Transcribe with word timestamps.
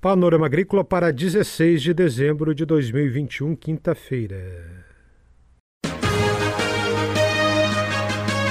Panorama 0.00 0.46
Agrícola 0.46 0.82
para 0.82 1.12
16 1.12 1.82
de 1.82 1.92
dezembro 1.92 2.54
de 2.54 2.64
2021, 2.64 3.54
quinta-feira. 3.54 4.86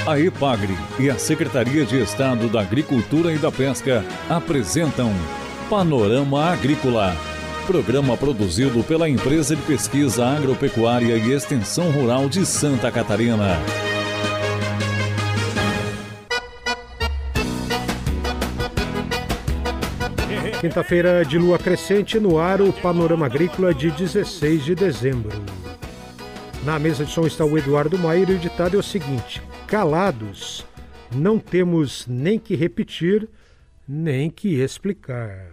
A 0.06 0.20
EPAGRE 0.20 0.72
e 1.00 1.10
a 1.10 1.18
Secretaria 1.18 1.84
de 1.84 2.00
Estado 2.00 2.48
da 2.48 2.60
Agricultura 2.60 3.32
e 3.32 3.38
da 3.38 3.50
Pesca 3.50 4.04
apresentam 4.28 5.10
Panorama 5.68 6.52
Agrícola, 6.52 7.16
programa 7.66 8.16
produzido 8.16 8.84
pela 8.84 9.08
Empresa 9.08 9.56
de 9.56 9.62
Pesquisa 9.62 10.24
Agropecuária 10.24 11.16
e 11.16 11.32
Extensão 11.32 11.90
Rural 11.90 12.28
de 12.28 12.46
Santa 12.46 12.92
Catarina. 12.92 13.58
Quinta-feira 20.60 21.24
de 21.24 21.38
lua 21.38 21.58
crescente 21.58 22.20
no 22.20 22.38
ar, 22.38 22.60
o 22.60 22.70
Panorama 22.70 23.24
Agrícola 23.24 23.72
de 23.72 23.90
16 23.90 24.62
de 24.62 24.74
dezembro. 24.74 25.32
Na 26.62 26.78
mesa 26.78 27.02
de 27.02 27.10
som 27.10 27.26
está 27.26 27.46
o 27.46 27.56
Eduardo 27.56 27.98
Maier 27.98 28.28
e 28.28 28.34
o 28.34 28.38
ditado 28.38 28.76
é 28.76 28.78
o 28.78 28.82
seguinte: 28.82 29.40
calados, 29.66 30.66
não 31.10 31.38
temos 31.38 32.06
nem 32.06 32.38
que 32.38 32.54
repetir, 32.54 33.26
nem 33.88 34.28
que 34.28 34.60
explicar. 34.60 35.46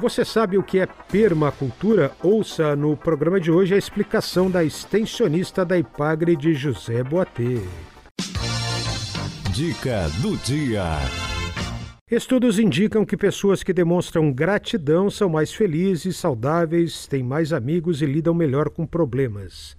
Você 0.00 0.24
sabe 0.24 0.58
o 0.58 0.64
que 0.64 0.80
é 0.80 0.86
permacultura? 0.86 2.10
Ouça 2.20 2.74
no 2.74 2.96
programa 2.96 3.38
de 3.38 3.52
hoje 3.52 3.76
a 3.76 3.78
explicação 3.78 4.50
da 4.50 4.64
extensionista 4.64 5.64
da 5.64 5.78
Ipagre 5.78 6.34
de 6.34 6.54
José 6.54 7.04
Boatê. 7.04 7.62
Dica 9.52 10.08
do 10.20 10.36
dia. 10.38 11.27
Estudos 12.10 12.58
indicam 12.58 13.04
que 13.04 13.18
pessoas 13.18 13.62
que 13.62 13.70
demonstram 13.70 14.32
gratidão 14.32 15.10
são 15.10 15.28
mais 15.28 15.52
felizes, 15.52 16.16
saudáveis, 16.16 17.06
têm 17.06 17.22
mais 17.22 17.52
amigos 17.52 18.00
e 18.00 18.06
lidam 18.06 18.32
melhor 18.32 18.70
com 18.70 18.86
problemas. 18.86 19.76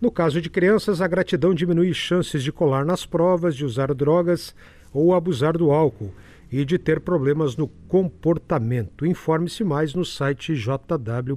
No 0.00 0.10
caso 0.10 0.40
de 0.40 0.50
crianças, 0.50 1.00
a 1.00 1.06
gratidão 1.06 1.54
diminui 1.54 1.94
chances 1.94 2.42
de 2.42 2.50
colar 2.50 2.84
nas 2.84 3.06
provas, 3.06 3.54
de 3.54 3.64
usar 3.64 3.94
drogas 3.94 4.52
ou 4.92 5.14
abusar 5.14 5.56
do 5.56 5.70
álcool 5.70 6.12
e 6.50 6.64
de 6.64 6.76
ter 6.76 6.98
problemas 6.98 7.54
no 7.54 7.68
comportamento. 7.68 9.06
Informe-se 9.06 9.62
mais 9.62 9.94
no 9.94 10.04
site 10.04 10.56
jw.org. 10.56 11.30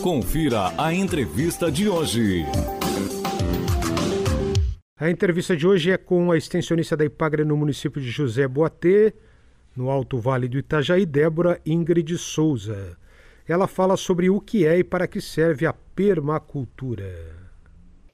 Confira 0.00 0.72
a 0.78 0.94
entrevista 0.94 1.70
de 1.70 1.90
hoje. 1.90 2.46
A 5.00 5.08
entrevista 5.08 5.56
de 5.56 5.64
hoje 5.64 5.92
é 5.92 5.96
com 5.96 6.32
a 6.32 6.36
extensionista 6.36 6.96
da 6.96 7.04
Ipagre 7.04 7.44
no 7.44 7.56
município 7.56 8.02
de 8.02 8.10
José 8.10 8.48
Boatê, 8.48 9.14
no 9.76 9.90
Alto 9.90 10.18
Vale 10.18 10.48
do 10.48 10.58
Itajaí, 10.58 11.06
Débora 11.06 11.60
Ingrid 11.64 12.18
Souza. 12.18 12.96
Ela 13.46 13.68
fala 13.68 13.96
sobre 13.96 14.28
o 14.28 14.40
que 14.40 14.66
é 14.66 14.78
e 14.78 14.82
para 14.82 15.06
que 15.06 15.20
serve 15.20 15.66
a 15.66 15.72
permacultura. 15.72 17.14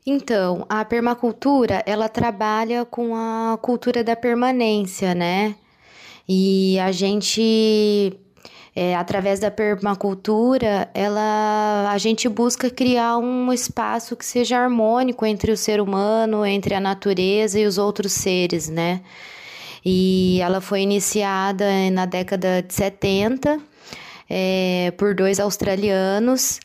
Então, 0.05 0.67
a 0.69 0.85
permacultura, 0.85 1.83
ela 1.87 2.07
trabalha 2.07 2.85
com 2.85 3.17
a 3.17 3.59
cultura 3.63 4.05
da 4.05 4.15
permanência, 4.15 5.15
né? 5.15 5.57
E 6.29 6.79
a 6.81 6.93
gente 6.93 8.13
é, 8.77 8.97
através 8.97 9.39
da 9.39 9.51
permacultura, 9.51 10.91
ela, 10.93 11.91
a 11.91 11.99
gente 11.99 12.29
busca 12.29 12.69
criar 12.69 13.19
um 13.19 13.53
espaço 13.53 14.17
que 14.17 14.25
seja 14.25 14.59
harmônico 14.59 15.25
entre 15.25 15.53
o 15.53 15.57
ser 15.57 15.81
humano, 15.81 16.45
entre 16.45 16.75
a 16.75 16.81
natureza 16.81 17.59
e 17.61 17.67
os 17.67 17.79
outros 17.79 18.13
seres, 18.13 18.69
né? 18.69 19.01
E 19.85 20.41
ela 20.41 20.61
foi 20.61 20.81
iniciada 20.81 21.65
na 21.93 22.07
década 22.07 22.63
de 22.63 22.75
70 22.75 23.61
é, 24.29 24.93
por 24.97 25.15
dois 25.15 25.39
australianos. 25.39 26.59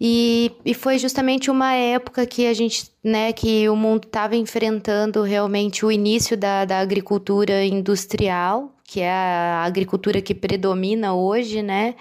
E, 0.00 0.50
e 0.64 0.74
foi 0.74 0.98
justamente 0.98 1.50
uma 1.50 1.72
época 1.72 2.26
que 2.26 2.46
a 2.46 2.52
gente, 2.52 2.90
né, 3.02 3.32
que 3.32 3.68
o 3.68 3.76
mundo 3.76 4.06
estava 4.06 4.34
enfrentando 4.34 5.22
realmente 5.22 5.86
o 5.86 5.92
início 5.92 6.36
da, 6.36 6.64
da 6.64 6.80
agricultura 6.80 7.64
industrial, 7.64 8.73
que 8.84 9.00
é 9.00 9.10
a 9.10 9.64
agricultura 9.64 10.20
que 10.20 10.34
predomina 10.34 11.14
hoje, 11.14 11.62
né? 11.62 11.94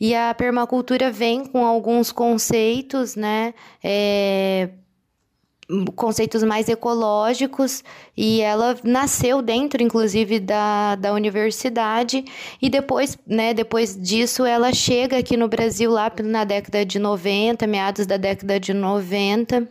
E 0.00 0.14
a 0.14 0.34
permacultura 0.34 1.10
vem 1.10 1.44
com 1.44 1.64
alguns 1.64 2.10
conceitos, 2.12 3.16
né? 3.16 3.54
É, 3.82 4.70
conceitos 5.94 6.42
mais 6.42 6.68
ecológicos 6.68 7.82
e 8.16 8.40
ela 8.40 8.76
nasceu 8.84 9.40
dentro 9.40 9.82
inclusive 9.82 10.38
da, 10.38 10.94
da 10.96 11.12
universidade 11.12 12.24
e 12.60 12.68
depois 12.68 13.16
né 13.26 13.54
depois 13.54 13.96
disso 13.96 14.44
ela 14.44 14.72
chega 14.72 15.18
aqui 15.18 15.36
no 15.36 15.48
Brasil 15.48 15.90
lá 15.90 16.12
na 16.22 16.44
década 16.44 16.84
de 16.84 16.98
90 16.98 17.66
meados 17.66 18.06
da 18.06 18.16
década 18.16 18.60
de 18.60 18.74
90 18.74 19.66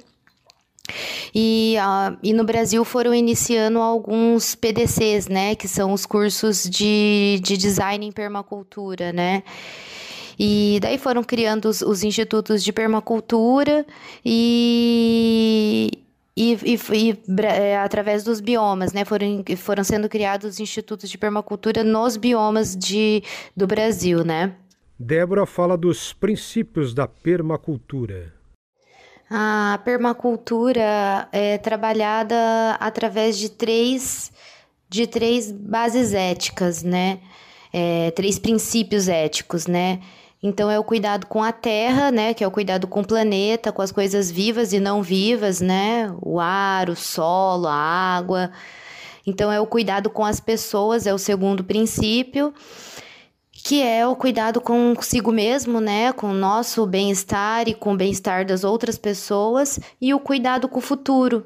e, 1.34 1.76
uh, 1.80 2.18
e 2.22 2.34
no 2.34 2.44
Brasil 2.44 2.84
foram 2.84 3.14
iniciando 3.14 3.80
alguns 3.80 4.54
PDCs, 4.56 5.28
né? 5.28 5.56
Que 5.56 5.68
são 5.68 5.94
os 5.94 6.06
cursos 6.06 6.64
de, 6.64 7.40
de 7.42 7.58
design 7.58 8.06
em 8.06 8.12
permacultura, 8.12 9.14
né? 9.14 9.44
E 10.38 10.80
daí 10.82 10.98
foram 10.98 11.24
criando 11.24 11.66
os, 11.66 11.82
os 11.82 12.04
institutos 12.04 12.64
de 12.64 12.74
permacultura 12.74 13.86
e, 14.26 15.92
e, 16.36 16.58
e, 16.64 16.80
e 16.94 17.42
é, 17.44 17.78
através 17.78 18.24
dos 18.24 18.42
biomas, 18.42 18.94
né? 18.94 19.06
Foram, 19.06 19.44
foram 19.58 19.84
sendo 19.84 20.10
criados 20.10 20.60
institutos 20.60 21.10
de 21.10 21.18
permacultura 21.18 21.84
nos 21.84 22.18
biomas 22.18 22.76
de, 22.76 23.24
do 23.56 23.66
Brasil, 23.66 24.24
né? 24.24 24.56
Débora 25.00 25.46
fala 25.46 25.78
dos 25.78 26.14
princípios 26.14 26.94
da 26.94 27.08
permacultura. 27.08 28.34
A 29.36 29.80
permacultura 29.84 31.28
é 31.32 31.58
trabalhada 31.58 32.78
através 32.80 33.36
de 33.36 33.50
três, 33.50 34.32
de 34.88 35.08
três 35.08 35.52
bases 35.52 36.14
éticas, 36.14 36.84
né? 36.84 37.18
É, 37.74 38.12
três 38.12 38.38
princípios 38.38 39.08
éticos, 39.08 39.66
né? 39.66 40.02
Então 40.44 40.70
é 40.70 40.78
o 40.78 40.84
cuidado 40.84 41.26
com 41.26 41.42
a 41.42 41.52
terra, 41.52 42.12
né, 42.12 42.36
que 42.36 42.44
é 42.44 42.48
o 42.48 42.52
cuidado 42.52 42.86
com 42.86 43.02
o 43.02 43.08
planeta, 43.08 43.72
com 43.72 43.82
as 43.82 43.92
coisas 43.92 44.30
vivas 44.30 44.72
e 44.72 44.80
não 44.80 45.02
vivas, 45.02 45.60
né? 45.60 46.14
O 46.22 46.40
ar, 46.40 46.92
o 46.92 46.96
solo, 46.96 47.66
a 47.68 47.74
água. 47.74 48.52
Então 49.26 49.52
é 49.52 49.60
o 49.60 49.66
cuidado 49.66 50.12
com 50.12 50.24
as 50.24 50.40
pessoas, 50.40 51.08
é 51.08 51.14
o 51.14 51.18
segundo 51.18 51.64
princípio 51.64 52.54
que 53.64 53.82
é 53.82 54.06
o 54.06 54.14
cuidado 54.14 54.60
consigo 54.60 55.32
mesmo, 55.32 55.80
né, 55.80 56.12
com 56.12 56.28
o 56.28 56.34
nosso 56.34 56.86
bem-estar 56.86 57.70
e 57.70 57.74
com 57.74 57.94
o 57.94 57.98
bem-estar 57.98 58.46
das 58.46 58.66
outras 58.66 58.98
pessoas 58.98 59.80
e 60.02 60.14
o 60.14 60.20
cuidado 60.20 60.68
com 60.68 60.80
o 60.80 60.82
futuro. 60.82 61.46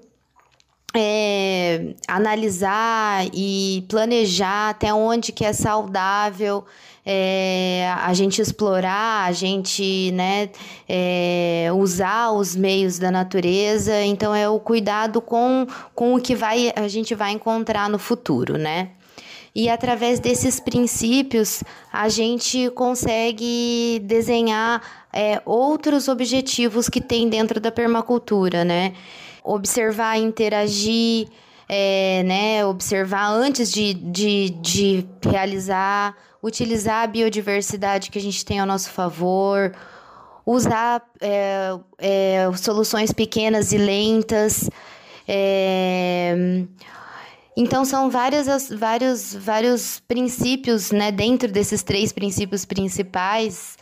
É, 0.95 1.94
analisar 2.07 3.28
e 3.31 3.85
planejar 3.88 4.69
até 4.69 4.91
onde 4.91 5.31
que 5.31 5.45
é 5.45 5.53
saudável 5.53 6.66
é, 7.05 7.94
a 8.01 8.11
gente 8.16 8.41
explorar, 8.41 9.28
a 9.28 9.31
gente 9.31 10.11
né, 10.13 10.49
é, 10.89 11.69
usar 11.75 12.31
os 12.31 12.55
meios 12.55 12.97
da 12.97 13.11
natureza. 13.11 14.01
Então 14.01 14.34
é 14.34 14.49
o 14.49 14.59
cuidado 14.59 15.22
com, 15.22 15.67
com 15.94 16.16
o 16.16 16.19
que 16.19 16.34
vai, 16.34 16.73
a 16.75 16.88
gente 16.88 17.13
vai 17.13 17.31
encontrar 17.31 17.88
no 17.89 17.99
futuro, 17.99 18.57
né? 18.57 18.89
E 19.57 19.69
através 19.69 20.19
desses 20.19 20.59
princípios, 20.59 21.63
a 21.91 22.09
gente 22.09 22.69
consegue 22.75 24.00
desenhar 24.03 25.07
é, 25.12 25.41
outros 25.44 26.07
objetivos 26.07 26.88
que 26.88 27.01
tem 27.01 27.28
dentro 27.28 27.59
da 27.59 27.72
permacultura, 27.72 28.63
né? 28.63 28.94
Observar, 29.43 30.20
interagir, 30.20 31.28
é, 31.67 32.22
né? 32.22 32.66
Observar 32.67 33.31
antes 33.31 33.72
de, 33.72 33.96
de, 33.96 34.52
de 34.61 35.08
realizar, 35.28 36.16
utilizar 36.43 37.05
a 37.05 37.08
biodiversidade 37.08 38.11
que 38.11 38.20
a 38.20 38.22
gente 38.22 38.46
tem 38.46 38.59
ao 38.59 38.67
nosso 38.67 38.91
favor, 38.91 39.73
usar 40.46 41.02
é, 41.20 41.72
é, 41.97 42.47
soluções 42.58 43.11
pequenas 43.11 43.72
e 43.72 43.79
lentas. 43.79 44.70
É, 45.28 46.35
então 47.59 47.83
são 47.83 48.07
vários, 48.07 48.69
vários, 48.69 49.33
vários 49.33 49.99
princípios, 50.01 50.91
né, 50.91 51.11
dentro 51.11 51.51
desses 51.51 51.81
três 51.81 52.11
princípios 52.11 52.65
principais 52.65 53.75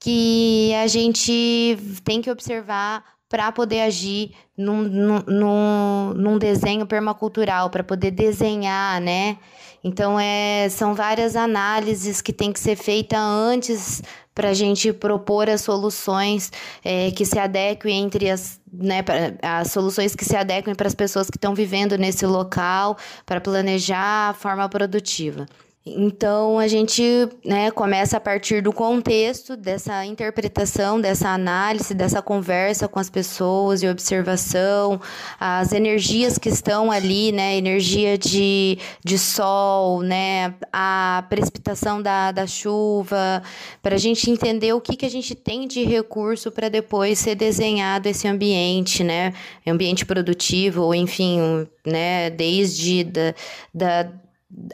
que 0.00 0.74
a 0.74 0.88
gente 0.88 1.78
tem 2.02 2.20
que 2.20 2.28
observar 2.28 3.04
para 3.28 3.52
poder 3.52 3.82
agir 3.82 4.32
num, 4.58 4.82
num, 4.82 6.12
num 6.14 6.38
desenho 6.38 6.86
permacultural, 6.86 7.70
para 7.70 7.84
poder 7.84 8.10
desenhar, 8.10 9.00
né? 9.00 9.38
Então, 9.82 10.18
é, 10.18 10.68
são 10.68 10.94
várias 10.94 11.36
análises 11.36 12.20
que 12.20 12.32
tem 12.32 12.52
que 12.52 12.58
ser 12.58 12.74
feita 12.76 13.18
antes 13.18 14.02
para 14.34 14.50
a 14.50 14.54
gente 14.54 14.92
propor 14.92 15.48
as 15.48 15.60
soluções 15.60 16.50
é, 16.84 17.10
que 17.12 17.24
se 17.24 17.38
adequem 17.38 18.02
entre 18.02 18.28
as, 18.30 18.60
né, 18.72 19.04
as 19.40 19.70
soluções 19.70 20.14
que 20.14 20.24
se 20.24 20.36
adequem 20.36 20.74
para 20.74 20.88
as 20.88 20.94
pessoas 20.94 21.30
que 21.30 21.36
estão 21.36 21.54
vivendo 21.54 21.96
nesse 21.96 22.26
local, 22.26 22.96
para 23.24 23.40
planejar 23.40 24.30
a 24.30 24.34
forma 24.34 24.68
produtiva. 24.68 25.46
Então 25.86 26.58
a 26.58 26.66
gente 26.66 27.02
né, 27.44 27.70
começa 27.70 28.16
a 28.16 28.20
partir 28.20 28.62
do 28.62 28.72
contexto, 28.72 29.54
dessa 29.54 30.02
interpretação, 30.06 30.98
dessa 30.98 31.28
análise, 31.28 31.92
dessa 31.92 32.22
conversa 32.22 32.88
com 32.88 32.98
as 32.98 33.10
pessoas 33.10 33.82
e 33.82 33.88
observação, 33.88 34.98
as 35.38 35.72
energias 35.72 36.38
que 36.38 36.48
estão 36.48 36.90
ali, 36.90 37.32
né? 37.32 37.56
Energia 37.56 38.16
de, 38.16 38.78
de 39.04 39.18
sol, 39.18 40.00
né? 40.00 40.54
A 40.72 41.26
precipitação 41.28 42.00
da, 42.00 42.32
da 42.32 42.46
chuva, 42.46 43.42
para 43.82 43.96
a 43.96 43.98
gente 43.98 44.30
entender 44.30 44.72
o 44.72 44.80
que, 44.80 44.96
que 44.96 45.04
a 45.04 45.10
gente 45.10 45.34
tem 45.34 45.68
de 45.68 45.84
recurso 45.84 46.50
para 46.50 46.70
depois 46.70 47.18
ser 47.18 47.34
desenhado 47.34 48.08
esse 48.08 48.26
ambiente, 48.26 49.04
né? 49.04 49.34
Ambiente 49.66 50.06
produtivo, 50.06 50.80
ou 50.80 50.94
enfim, 50.94 51.68
né? 51.84 52.30
Desde 52.30 53.04
da, 53.04 53.34
da 53.74 54.24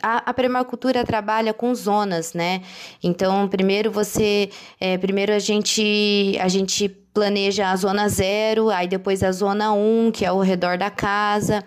a, 0.03 0.31
a 0.31 0.35
permacultura 0.35 1.05
trabalha 1.05 1.53
com 1.55 1.75
zonas, 1.75 2.35
né? 2.35 2.63
Então, 3.03 3.49
primeiro 3.49 3.91
você, 3.91 4.51
é, 4.79 4.99
primeiro 4.99 5.33
a 5.33 5.39
gente, 5.39 6.37
a 6.41 6.49
gente 6.49 7.00
planeja 7.13 7.71
a 7.71 7.77
zona 7.77 8.09
zero, 8.09 8.71
aí 8.71 8.87
depois 8.87 9.23
a 9.23 9.33
zona 9.33 9.73
1, 9.73 10.07
um, 10.07 10.11
que 10.11 10.25
é 10.25 10.29
ao 10.29 10.41
redor 10.41 10.79
da 10.79 10.91
casa 10.91 11.65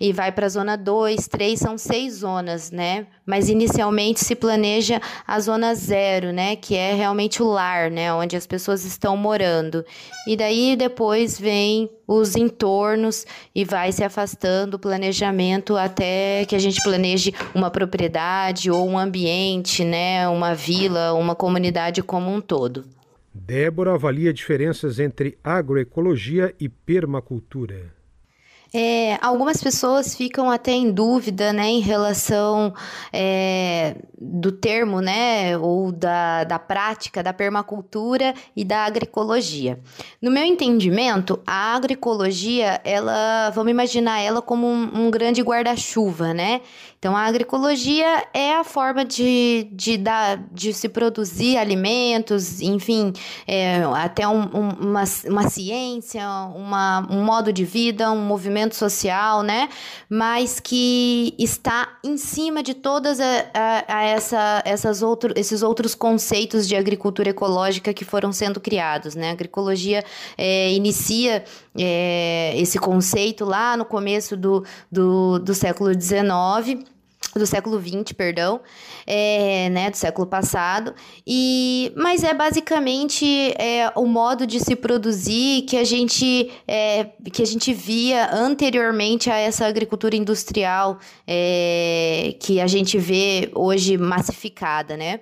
e 0.00 0.12
vai 0.12 0.32
para 0.32 0.46
a 0.46 0.48
zona 0.48 0.76
2, 0.76 1.28
3, 1.28 1.60
são 1.60 1.76
seis 1.76 2.14
zonas, 2.20 2.70
né? 2.70 3.06
Mas 3.26 3.50
inicialmente 3.50 4.24
se 4.24 4.34
planeja 4.34 4.98
a 5.26 5.38
zona 5.38 5.74
0, 5.74 6.32
né? 6.32 6.56
Que 6.56 6.74
é 6.74 6.94
realmente 6.94 7.42
o 7.42 7.46
lar, 7.46 7.90
né? 7.90 8.12
Onde 8.12 8.34
as 8.34 8.46
pessoas 8.46 8.84
estão 8.86 9.14
morando. 9.14 9.84
E 10.26 10.36
daí 10.36 10.74
depois 10.74 11.38
vem 11.38 11.90
os 12.08 12.34
entornos 12.34 13.26
e 13.54 13.62
vai 13.62 13.92
se 13.92 14.02
afastando 14.02 14.76
o 14.76 14.80
planejamento 14.80 15.76
até 15.76 16.46
que 16.46 16.56
a 16.56 16.58
gente 16.58 16.82
planeje 16.82 17.34
uma 17.54 17.70
propriedade 17.70 18.70
ou 18.70 18.88
um 18.88 18.98
ambiente, 18.98 19.84
né? 19.84 20.26
Uma 20.28 20.54
vila, 20.54 21.12
uma 21.12 21.34
comunidade 21.34 22.02
como 22.02 22.32
um 22.32 22.40
todo. 22.40 22.99
Débora 23.32 23.94
avalia 23.94 24.32
diferenças 24.32 24.98
entre 24.98 25.38
agroecologia 25.42 26.54
e 26.58 26.68
permacultura. 26.68 28.00
É, 28.72 29.18
algumas 29.20 29.60
pessoas 29.60 30.14
ficam 30.14 30.48
até 30.48 30.70
em 30.70 30.92
dúvida, 30.92 31.52
né, 31.52 31.68
em 31.68 31.80
relação 31.80 32.72
é, 33.12 33.96
do 34.16 34.52
termo, 34.52 35.00
né, 35.00 35.58
ou 35.58 35.90
da, 35.90 36.44
da 36.44 36.56
prática 36.56 37.20
da 37.20 37.32
permacultura 37.32 38.32
e 38.54 38.64
da 38.64 38.84
agroecologia. 38.84 39.80
No 40.22 40.30
meu 40.30 40.44
entendimento, 40.44 41.40
a 41.44 41.74
agroecologia, 41.74 42.80
ela, 42.84 43.50
vamos 43.50 43.72
imaginar 43.72 44.20
ela 44.20 44.40
como 44.40 44.68
um, 44.68 45.06
um 45.06 45.10
grande 45.10 45.42
guarda-chuva, 45.42 46.32
né? 46.32 46.60
Então, 47.00 47.16
a 47.16 47.22
agroecologia 47.22 48.26
é 48.34 48.56
a 48.56 48.62
forma 48.62 49.06
de, 49.06 49.66
de, 49.72 49.96
dar, 49.96 50.36
de 50.52 50.74
se 50.74 50.86
produzir 50.86 51.56
alimentos, 51.56 52.60
enfim, 52.60 53.14
é, 53.46 53.82
até 53.94 54.28
um, 54.28 54.42
um, 54.42 54.68
uma, 54.68 55.04
uma 55.26 55.48
ciência, 55.48 56.22
uma, 56.54 57.08
um 57.10 57.24
modo 57.24 57.54
de 57.54 57.64
vida, 57.64 58.12
um 58.12 58.22
movimento 58.22 58.74
social, 58.74 59.42
né? 59.42 59.70
Mas 60.10 60.60
que 60.60 61.34
está 61.38 61.88
em 62.04 62.18
cima 62.18 62.62
de 62.62 62.74
todas 62.74 63.18
a, 63.18 63.46
a, 63.54 63.96
a 63.96 64.02
essa, 64.02 64.62
essas 64.66 65.00
outro, 65.00 65.32
esses 65.36 65.62
outros 65.62 65.94
conceitos 65.94 66.68
de 66.68 66.76
agricultura 66.76 67.30
ecológica 67.30 67.94
que 67.94 68.04
foram 68.04 68.30
sendo 68.30 68.60
criados, 68.60 69.14
né? 69.14 69.30
A 69.30 69.32
agroecologia 69.32 70.04
é, 70.36 70.70
inicia 70.74 71.44
é, 71.78 72.52
esse 72.58 72.78
conceito 72.78 73.46
lá 73.46 73.74
no 73.74 73.86
começo 73.86 74.36
do, 74.36 74.62
do, 74.92 75.38
do 75.38 75.54
século 75.54 75.98
XIX 75.98 76.89
do 77.34 77.46
século 77.46 77.80
XX, 77.80 78.12
perdão, 78.12 78.60
é, 79.06 79.68
né, 79.70 79.90
do 79.90 79.96
século 79.96 80.26
passado, 80.26 80.94
e 81.26 81.92
mas 81.96 82.24
é 82.24 82.34
basicamente 82.34 83.54
é, 83.58 83.92
o 83.94 84.06
modo 84.06 84.46
de 84.46 84.58
se 84.58 84.74
produzir 84.74 85.62
que 85.62 85.76
a 85.76 85.84
gente 85.84 86.50
é, 86.66 87.04
que 87.32 87.42
a 87.42 87.46
gente 87.46 87.72
via 87.72 88.34
anteriormente 88.34 89.30
a 89.30 89.36
essa 89.36 89.66
agricultura 89.66 90.16
industrial 90.16 90.98
é, 91.26 92.34
que 92.40 92.60
a 92.60 92.66
gente 92.66 92.98
vê 92.98 93.50
hoje 93.54 93.96
massificada, 93.96 94.96
né? 94.96 95.20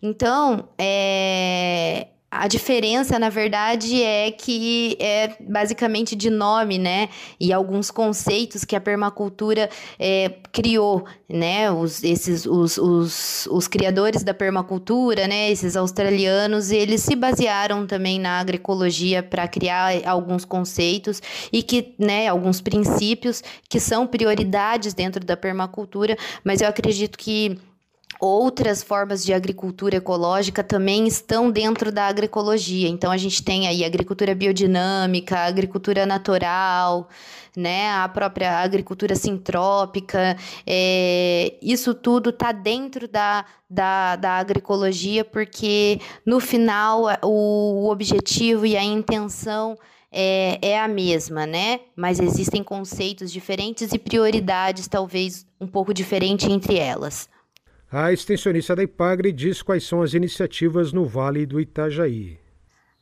Então, 0.00 0.68
é, 0.78 2.08
a 2.30 2.46
diferença, 2.46 3.18
na 3.18 3.30
verdade, 3.30 4.02
é 4.02 4.30
que 4.30 4.98
é 5.00 5.34
basicamente 5.40 6.14
de 6.14 6.28
nome, 6.28 6.78
né? 6.78 7.08
E 7.40 7.54
alguns 7.54 7.90
conceitos 7.90 8.66
que 8.66 8.76
a 8.76 8.80
permacultura 8.80 9.70
é, 9.98 10.34
criou, 10.52 11.06
né? 11.26 11.70
Os, 11.70 12.04
esses, 12.04 12.44
os, 12.44 12.76
os, 12.76 13.48
os 13.50 13.66
criadores 13.66 14.22
da 14.22 14.34
permacultura, 14.34 15.26
né? 15.26 15.50
Esses 15.50 15.74
australianos, 15.74 16.70
eles 16.70 17.00
se 17.00 17.16
basearam 17.16 17.86
também 17.86 18.20
na 18.20 18.38
agroecologia 18.40 19.22
para 19.22 19.48
criar 19.48 20.06
alguns 20.06 20.44
conceitos 20.44 21.22
e 21.50 21.62
que, 21.62 21.94
né? 21.98 22.28
Alguns 22.28 22.60
princípios 22.60 23.42
que 23.70 23.80
são 23.80 24.06
prioridades 24.06 24.92
dentro 24.92 25.24
da 25.24 25.36
permacultura, 25.36 26.14
mas 26.44 26.60
eu 26.60 26.68
acredito 26.68 27.16
que 27.16 27.58
Outras 28.20 28.82
formas 28.82 29.24
de 29.24 29.32
agricultura 29.32 29.96
ecológica 29.96 30.64
também 30.64 31.06
estão 31.06 31.50
dentro 31.50 31.92
da 31.92 32.06
agroecologia. 32.06 32.88
Então, 32.88 33.12
a 33.12 33.16
gente 33.16 33.44
tem 33.44 33.68
aí 33.68 33.84
agricultura 33.84 34.34
biodinâmica, 34.34 35.38
agricultura 35.38 36.04
natural, 36.04 37.08
né? 37.56 37.90
a 37.90 38.08
própria 38.08 38.58
agricultura 38.58 39.14
sintrópica. 39.14 40.36
É, 40.66 41.54
isso 41.62 41.94
tudo 41.94 42.30
está 42.30 42.50
dentro 42.50 43.06
da, 43.06 43.44
da, 43.70 44.16
da 44.16 44.32
agroecologia, 44.32 45.24
porque 45.24 46.00
no 46.26 46.40
final 46.40 47.04
o, 47.22 47.84
o 47.84 47.90
objetivo 47.90 48.66
e 48.66 48.76
a 48.76 48.82
intenção 48.82 49.76
é, 50.10 50.58
é 50.62 50.80
a 50.80 50.88
mesma, 50.88 51.46
né? 51.46 51.80
Mas 51.94 52.18
existem 52.18 52.62
conceitos 52.62 53.30
diferentes 53.30 53.92
e 53.92 53.98
prioridades 53.98 54.88
talvez 54.88 55.46
um 55.60 55.66
pouco 55.66 55.92
diferentes 55.92 56.48
entre 56.48 56.78
elas. 56.78 57.28
A 57.90 58.12
extensionista 58.12 58.76
da 58.76 58.82
IPAGRE 58.82 59.32
diz 59.32 59.62
quais 59.62 59.84
são 59.84 60.02
as 60.02 60.12
iniciativas 60.12 60.92
no 60.92 61.06
Vale 61.06 61.46
do 61.46 61.58
Itajaí. 61.58 62.38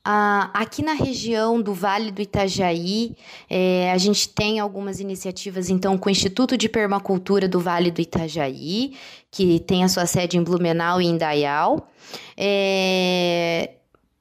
Ah, 0.05 0.53
aqui 0.55 0.83
na 0.83 0.93
região 0.93 1.61
do 1.61 1.75
Vale 1.75 2.13
do 2.13 2.23
Itajaí, 2.23 3.17
é, 3.51 3.91
a 3.91 3.99
gente 3.99 4.29
tem 4.29 4.61
algumas 4.61 5.01
iniciativas, 5.01 5.69
então, 5.69 5.99
com 5.99 6.09
o 6.09 6.13
Instituto 6.13 6.57
de 6.57 6.69
Permacultura 6.69 7.49
do 7.49 7.59
Vale 7.59 7.91
do 7.91 8.01
Itajaí, 8.01 8.95
que 9.33 9.59
tem 9.59 9.83
a 9.83 9.89
sua 9.89 10.07
sede 10.07 10.37
em 10.37 10.45
Blumenau 10.45 11.03
e 11.03 11.07
em 11.07 11.19
Dayal. 11.19 11.89
É, 12.37 13.73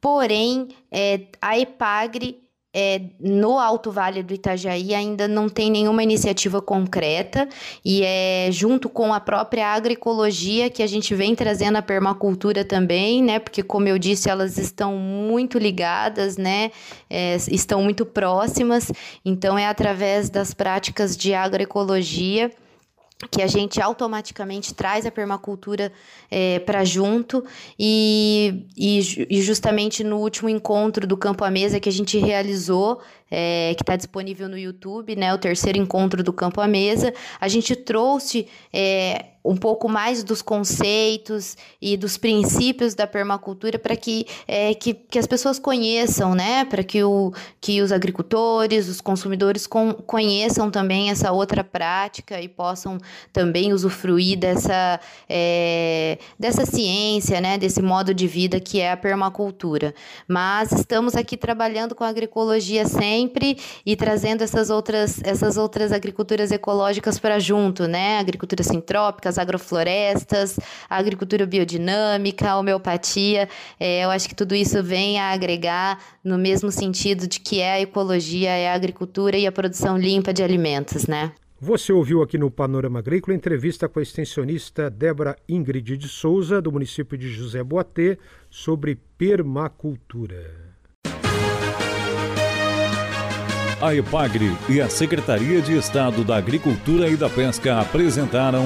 porém, 0.02 0.70
é, 0.92 1.28
a 1.40 1.60
EPAGRE 1.60 2.45
é, 2.78 3.04
no 3.22 3.58
Alto 3.58 3.90
Vale 3.90 4.22
do 4.22 4.34
Itajaí 4.34 4.94
ainda 4.94 5.30
não 5.30 5.48
tem 5.48 5.72
nenhuma 5.72 6.04
iniciativa 6.04 6.62
concreta 6.62 7.48
e 7.86 8.02
é 8.04 8.50
junto 8.52 8.90
com 8.90 9.14
a 9.14 9.20
própria 9.22 9.68
agroecologia 9.68 10.70
que 10.70 10.84
a 10.84 10.88
gente 10.88 11.16
vem 11.16 11.34
trazendo 11.34 11.78
a 11.78 11.82
permacultura 11.82 12.66
também, 12.66 13.24
né? 13.24 13.40
Porque 13.40 13.64
como 13.64 13.88
eu 13.88 13.98
disse, 13.98 14.30
elas 14.30 14.58
estão 14.58 14.98
muito 14.98 15.58
ligadas, 15.58 16.36
né? 16.36 16.70
É, 17.10 17.38
estão 17.50 17.82
muito 17.82 18.06
próximas. 18.06 18.92
Então 19.24 19.58
é 19.58 19.68
através 19.68 20.30
das 20.30 20.54
práticas 20.54 21.16
de 21.16 21.34
agroecologia 21.34 22.52
que 23.30 23.42
a 23.42 23.48
gente 23.48 23.82
automaticamente 23.82 24.74
traz 24.74 25.06
a 25.06 25.12
permacultura 25.12 25.92
é, 26.30 26.60
para 26.60 26.84
junto. 26.84 27.44
E, 27.78 28.68
e, 28.76 29.28
e, 29.30 29.42
justamente 29.42 30.04
no 30.04 30.18
último 30.18 30.50
encontro 30.50 31.06
do 31.06 31.18
Campo 31.18 31.44
à 31.44 31.52
Mesa 31.52 31.80
que 31.80 31.90
a 31.90 31.92
gente 31.92 32.18
realizou, 32.18 33.02
é, 33.30 33.74
que 33.76 33.84
está 33.84 33.96
disponível 33.96 34.48
no 34.48 34.58
YouTube, 34.58 35.16
né, 35.16 35.34
o 35.34 35.38
terceiro 35.38 35.78
encontro 35.78 36.24
do 36.24 36.34
Campo 36.34 36.62
à 36.62 36.68
Mesa, 36.68 37.14
a 37.40 37.48
gente 37.48 37.76
trouxe 37.76 38.48
é, 38.72 39.35
um 39.46 39.56
pouco 39.56 39.88
mais 39.88 40.24
dos 40.24 40.42
conceitos 40.42 41.56
e 41.80 41.96
dos 41.96 42.18
princípios 42.18 42.96
da 42.96 43.06
permacultura 43.06 43.78
para 43.78 43.96
que, 43.96 44.26
é, 44.48 44.74
que, 44.74 44.94
que 44.94 45.20
as 45.20 45.28
pessoas 45.28 45.60
conheçam, 45.60 46.34
né? 46.34 46.66
Para 46.66 46.84
que, 46.84 47.04
o, 47.04 47.32
que 47.62 47.82
os 47.82 47.92
agricultores, 47.92 48.90
os 48.90 49.00
consumidores 49.00 49.68
conheçam 49.68 50.72
também 50.72 51.12
essa 51.12 51.32
outra 51.32 51.64
prática 51.64 52.42
e 52.42 52.48
possam 52.48 52.98
também 53.32 53.72
usufruir 53.72 54.40
dessa, 54.40 55.00
é, 55.30 56.18
dessa 56.40 56.66
ciência, 56.66 57.40
né? 57.40 57.58
Desse 57.58 57.82
modo 57.82 58.14
de 58.14 58.28
vida 58.28 58.60
que 58.60 58.82
é 58.82 58.92
a 58.92 58.98
permacultura. 58.98 59.94
Mas 60.28 60.72
estamos 60.72 61.16
aqui 61.16 61.38
trabalhando 61.38 61.94
com 61.94 62.04
a 62.04 62.10
agroecologia 62.10 62.88
sempre 62.88 63.58
e 63.86 63.96
trazendo 63.96 64.44
essas 64.44 64.72
outras, 64.72 65.22
essas 65.24 65.56
outras 65.56 65.92
agriculturas 65.92 66.52
ecológicas 66.52 67.20
para 67.20 67.38
junto, 67.38 67.88
né? 67.88 68.18
Agriculturas 68.18 68.66
sintrópicas, 68.66 69.35
as 69.36 69.38
agroflorestas, 69.38 70.58
a 70.90 70.98
agricultura 70.98 71.46
biodinâmica, 71.46 72.50
a 72.50 72.58
homeopatia. 72.58 73.48
É, 73.80 74.04
eu 74.04 74.10
acho 74.10 74.28
que 74.28 74.36
tudo 74.36 74.56
isso 74.56 74.82
vem 74.82 75.20
a 75.20 75.32
agregar 75.32 76.00
no 76.24 76.38
mesmo 76.38 76.72
sentido 76.72 77.28
de 77.28 77.40
que 77.40 77.60
é 77.60 77.74
a 77.74 77.82
ecologia, 77.82 78.50
é 78.50 78.70
a 78.70 78.74
agricultura 78.74 79.38
e 79.38 79.46
a 79.46 79.52
produção 79.52 79.98
limpa 79.98 80.34
de 80.34 80.44
alimentos, 80.44 81.08
né? 81.08 81.32
Você 81.60 81.94
ouviu 81.94 82.22
aqui 82.22 82.38
no 82.38 82.52
Panorama 82.52 83.00
Agrícola 83.00 83.36
entrevista 83.36 83.88
com 83.88 84.00
a 84.00 84.04
extensionista 84.04 84.90
Débora 84.90 85.38
Ingrid 85.48 85.98
de 85.98 86.08
Souza, 86.08 86.62
do 86.62 86.72
município 86.72 87.18
de 87.18 87.30
José 87.30 87.64
Boatê, 87.64 88.18
sobre 88.50 89.00
permacultura. 89.18 90.76
A 93.82 93.94
EPAGRE 93.94 94.52
e 94.70 94.82
a 94.82 94.90
Secretaria 94.90 95.62
de 95.62 95.78
Estado 95.78 96.24
da 96.24 96.38
Agricultura 96.38 97.10
e 97.10 97.16
da 97.16 97.30
Pesca 97.30 97.80
apresentaram 97.80 98.66